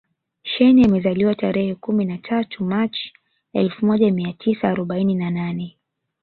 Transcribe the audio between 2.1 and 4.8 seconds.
tatu machi elfu moja mia tisa